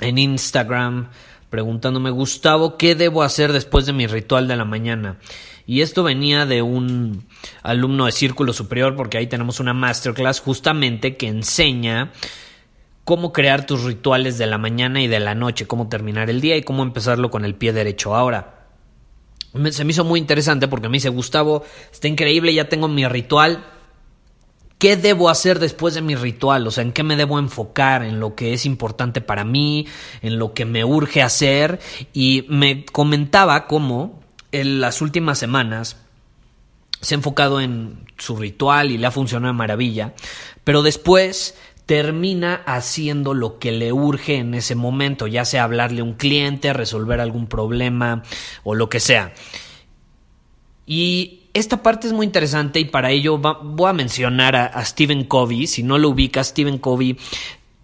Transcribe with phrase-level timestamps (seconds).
[0.00, 1.08] en Instagram
[1.50, 5.18] preguntándome, Gustavo, ¿qué debo hacer después de mi ritual de la mañana?
[5.66, 7.26] Y esto venía de un
[7.62, 12.12] alumno de Círculo Superior, porque ahí tenemos una masterclass justamente que enseña
[13.04, 16.56] cómo crear tus rituales de la mañana y de la noche, cómo terminar el día
[16.56, 18.14] y cómo empezarlo con el pie derecho.
[18.14, 18.66] Ahora,
[19.70, 23.64] se me hizo muy interesante porque me dice, Gustavo, está increíble, ya tengo mi ritual,
[24.78, 26.66] ¿Qué debo hacer después de mi ritual?
[26.66, 28.04] O sea, ¿en qué me debo enfocar?
[28.04, 29.86] ¿En lo que es importante para mí?
[30.22, 31.80] ¿En lo que me urge hacer?
[32.12, 34.20] Y me comentaba cómo
[34.52, 35.96] en las últimas semanas
[37.00, 40.14] se ha enfocado en su ritual y le ha funcionado maravilla,
[40.64, 46.04] pero después termina haciendo lo que le urge en ese momento, ya sea hablarle a
[46.04, 48.22] un cliente, resolver algún problema
[48.62, 49.32] o lo que sea.
[50.86, 55.66] Y esta parte es muy interesante y para ello voy a mencionar a, Stephen Covey.
[55.66, 57.18] Si no lo ubica, Stephen Covey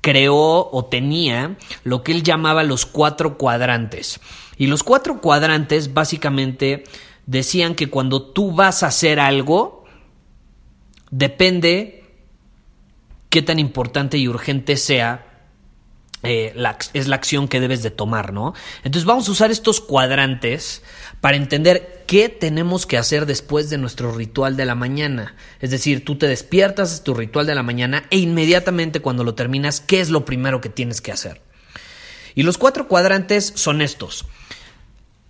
[0.00, 4.20] creó o tenía lo que él llamaba los cuatro cuadrantes.
[4.56, 6.84] Y los cuatro cuadrantes básicamente
[7.26, 9.84] decían que cuando tú vas a hacer algo,
[11.10, 12.04] depende
[13.30, 15.25] qué tan importante y urgente sea
[16.22, 16.54] eh,
[16.92, 18.54] es la acción que debes de tomar, ¿no?
[18.84, 20.82] Entonces vamos a usar estos cuadrantes
[21.20, 25.36] para entender qué tenemos que hacer después de nuestro ritual de la mañana.
[25.60, 29.80] Es decir, tú te despiertas, tu ritual de la mañana e inmediatamente cuando lo terminas,
[29.80, 31.42] ¿qué es lo primero que tienes que hacer?
[32.34, 34.26] Y los cuatro cuadrantes son estos.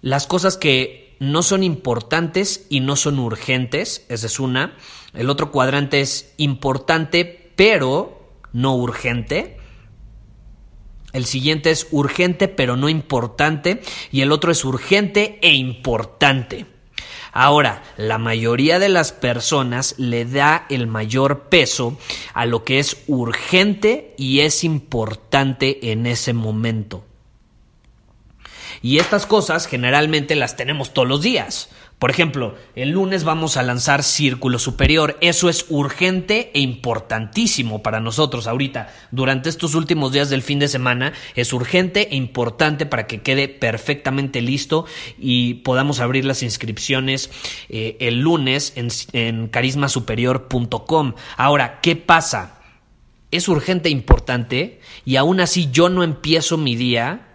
[0.02, 4.76] Las cosas que no son importantes y no son urgentes, esa es una.
[5.14, 9.55] El otro cuadrante es importante pero no urgente.
[11.16, 13.80] El siguiente es urgente pero no importante
[14.12, 16.66] y el otro es urgente e importante.
[17.32, 21.96] Ahora, la mayoría de las personas le da el mayor peso
[22.34, 27.06] a lo que es urgente y es importante en ese momento.
[28.82, 31.70] Y estas cosas generalmente las tenemos todos los días.
[31.98, 35.16] Por ejemplo, el lunes vamos a lanzar Círculo Superior.
[35.22, 38.92] Eso es urgente e importantísimo para nosotros ahorita.
[39.12, 43.48] Durante estos últimos días del fin de semana es urgente e importante para que quede
[43.48, 44.84] perfectamente listo
[45.18, 47.30] y podamos abrir las inscripciones
[47.70, 51.14] eh, el lunes en, en carismasuperior.com.
[51.38, 52.60] Ahora, ¿qué pasa?
[53.30, 57.26] Es urgente e importante y aún así yo no empiezo mi día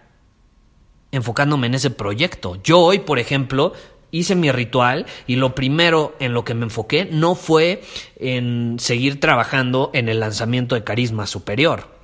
[1.12, 2.58] enfocándome en ese proyecto.
[2.64, 3.74] Yo hoy, por ejemplo,
[4.12, 7.82] hice mi ritual y lo primero en lo que me enfoqué no fue
[8.16, 12.00] en seguir trabajando en el lanzamiento de Carisma Superior.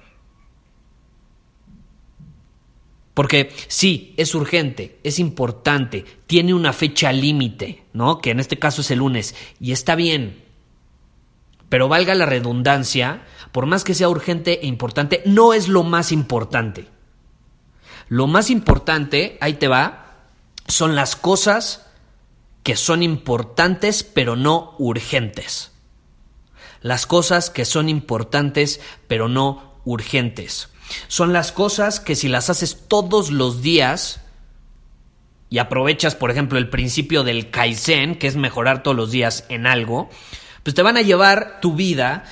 [3.15, 8.21] Porque sí, es urgente, es importante, tiene una fecha límite, ¿no?
[8.21, 10.45] Que en este caso es el lunes, y está bien.
[11.69, 16.13] Pero valga la redundancia, por más que sea urgente e importante, no es lo más
[16.13, 16.87] importante.
[18.09, 20.15] Lo más importante, ahí te va,
[20.69, 21.88] son las cosas
[22.63, 25.73] que son importantes pero no urgentes.
[26.81, 30.69] Las cosas que son importantes pero no urgentes.
[31.09, 34.21] Son las cosas que si las haces todos los días
[35.51, 39.67] y aprovechas, por ejemplo, el principio del Kaizen, que es mejorar todos los días en
[39.67, 40.11] algo,
[40.63, 42.25] pues te van a llevar tu vida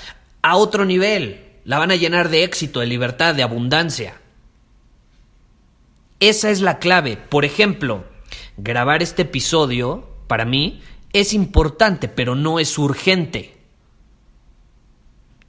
[0.42, 1.44] a otro nivel.
[1.64, 4.20] La van a llenar de éxito, de libertad, de abundancia.
[6.20, 7.16] Esa es la clave.
[7.16, 8.04] Por ejemplo,
[8.56, 10.80] grabar este episodio para mí
[11.12, 13.56] es importante, pero no es urgente.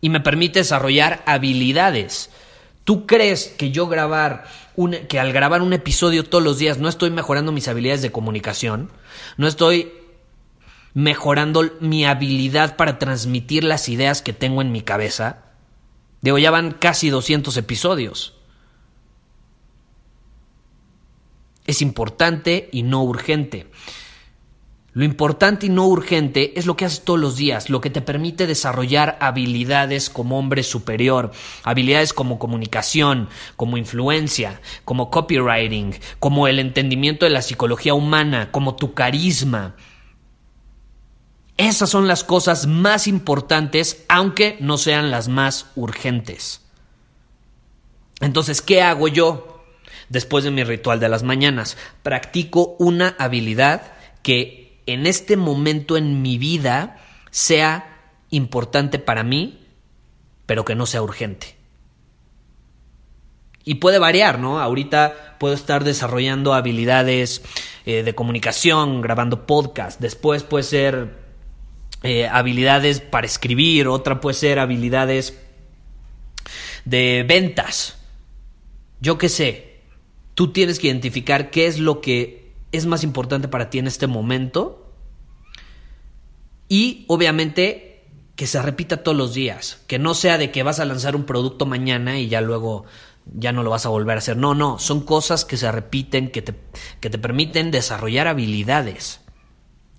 [0.02, 2.30] Y me permite desarrollar habilidades.
[2.84, 4.46] ¿Tú crees que yo grabar
[4.76, 8.12] un, que al grabar un episodio todos los días no estoy mejorando mis habilidades de
[8.12, 8.92] comunicación?
[9.36, 9.92] No estoy
[10.94, 15.44] mejorando mi habilidad para transmitir las ideas que tengo en mi cabeza.
[16.22, 18.38] Digo, ya van casi 200 episodios.
[21.68, 23.68] es importante y no urgente.
[24.98, 28.02] Lo importante y no urgente es lo que haces todos los días, lo que te
[28.02, 31.30] permite desarrollar habilidades como hombre superior,
[31.62, 38.76] habilidades como comunicación, como influencia, como copywriting, como el entendimiento de la psicología humana, como
[38.76, 39.76] tu carisma.
[41.58, 46.62] Esas son las cosas más importantes, aunque no sean las más urgentes.
[48.20, 49.64] Entonces, ¿qué hago yo
[50.10, 51.78] después de mi ritual de las mañanas?
[52.02, 53.92] Practico una habilidad
[54.24, 56.98] que en este momento en mi vida
[57.30, 59.60] sea importante para mí,
[60.46, 61.56] pero que no sea urgente.
[63.64, 64.60] Y puede variar, ¿no?
[64.62, 67.44] Ahorita puedo estar desarrollando habilidades
[67.86, 70.00] eh, de comunicación, grabando podcast.
[70.00, 71.18] Después puede ser
[72.04, 75.38] eh, habilidades para escribir, otra puede ser habilidades
[76.86, 77.98] de ventas.
[79.02, 79.82] Yo qué sé.
[80.34, 82.37] Tú tienes que identificar qué es lo que
[82.72, 84.94] es más importante para ti en este momento.
[86.70, 88.06] Y obviamente
[88.36, 91.26] que se repita todos los días, que no sea de que vas a lanzar un
[91.26, 92.86] producto mañana y ya luego
[93.34, 94.38] ya no lo vas a volver a hacer.
[94.38, 96.54] No, no, son cosas que se repiten, que te,
[97.00, 99.22] que te permiten desarrollar habilidades.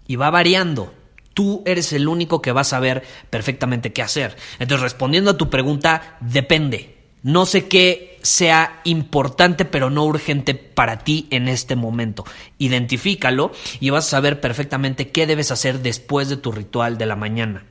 [0.06, 0.94] Y va variando.
[1.34, 4.36] Tú eres el único que va a saber perfectamente qué hacer.
[4.58, 6.97] Entonces, respondiendo a tu pregunta, depende.
[7.22, 12.24] No sé qué sea importante pero no urgente para ti en este momento.
[12.58, 17.16] Identifícalo y vas a saber perfectamente qué debes hacer después de tu ritual de la
[17.16, 17.64] mañana.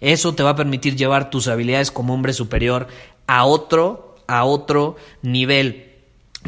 [0.00, 2.88] Eso te va a permitir llevar tus habilidades como hombre superior
[3.26, 5.92] a otro, a otro nivel.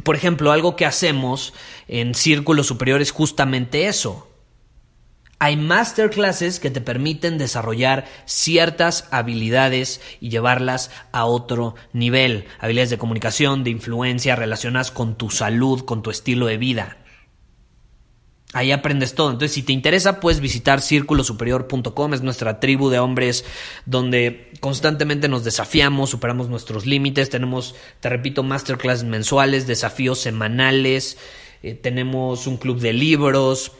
[0.03, 1.55] Por ejemplo, algo que hacemos
[1.89, 4.29] en círculos superiores es justamente eso.
[5.39, 12.47] Hay masterclasses que te permiten desarrollar ciertas habilidades y llevarlas a otro nivel.
[12.59, 16.97] Habilidades de comunicación, de influencia, relacionadas con tu salud, con tu estilo de vida.
[18.55, 19.31] Ahí aprendes todo.
[19.31, 22.15] Entonces, si te interesa, puedes visitar círculosuperior.com.
[22.15, 23.45] Es nuestra tribu de hombres
[23.85, 27.29] donde constantemente nos desafiamos, superamos nuestros límites.
[27.29, 31.19] Tenemos, te repito, masterclasses mensuales, desafíos semanales.
[31.63, 33.73] Eh, tenemos un club de libros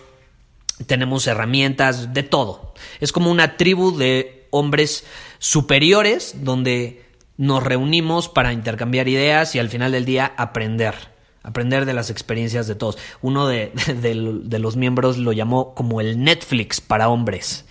[0.87, 2.75] tenemos herramientas, de todo.
[3.01, 5.05] Es como una tribu de hombres
[5.39, 7.05] superiores donde
[7.37, 10.95] nos reunimos para intercambiar ideas y al final del día aprender.
[11.43, 12.99] Aprender de las experiencias de todos.
[13.23, 17.65] Uno de, de los miembros lo llamó como el Netflix para hombres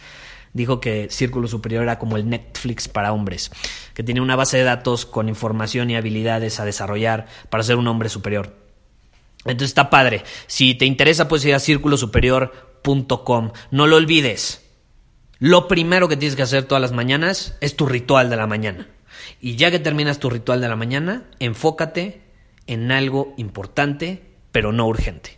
[0.56, 3.52] dijo que Círculo Superior era como el Netflix para hombres,
[3.94, 7.88] que tiene una base de datos con información y habilidades a desarrollar para ser un
[7.88, 8.56] hombre superior.
[9.40, 10.24] Entonces está padre.
[10.48, 11.98] Si te interesa, puedes ir a Círculo
[13.72, 14.64] No lo olvides.
[15.40, 18.88] Lo primero que tienes que hacer todas las mañanas es tu ritual de la mañana.
[19.42, 22.22] Y ya que terminas tu ritual de la mañana, enfócate
[22.68, 25.38] en algo importante, pero no urgente.